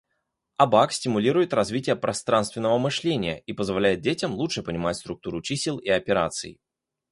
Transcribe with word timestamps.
Абак 0.57 0.93
стимулирует 0.93 1.53
развитие 1.53 1.95
пространственного 1.95 2.79
мышления 2.79 3.39
и 3.41 3.53
позволяет 3.53 4.01
детям 4.01 4.33
лучше 4.33 4.63
понимать 4.63 4.97
структуру 4.97 5.43
чисел 5.43 5.77
и 5.77 5.89
операций. 5.89 6.59